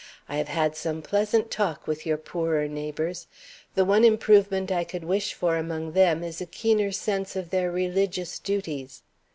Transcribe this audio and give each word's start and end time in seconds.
I 0.27 0.37
have 0.37 0.47
had 0.47 0.75
some 0.75 1.03
pleasant 1.03 1.51
talk 1.51 1.85
with 1.85 2.07
your 2.07 2.17
poorer 2.17 2.67
neighbors; 2.67 3.27
the 3.75 3.85
one 3.85 4.03
improvement 4.03 4.71
I 4.71 4.83
could 4.83 5.03
wish 5.03 5.35
for 5.35 5.57
among 5.57 5.91
them 5.91 6.23
is 6.23 6.41
a 6.41 6.47
keener 6.47 6.91
sense 6.91 7.35
of 7.35 7.51
their 7.51 7.71
religious 7.71 8.39
duties." 8.39 9.03